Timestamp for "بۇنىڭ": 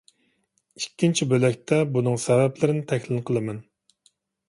1.99-2.19